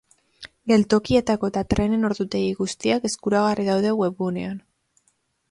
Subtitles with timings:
[0.69, 4.59] Geltokietako eta trenen ordutegi guztiak eskuragarri daude webgunean.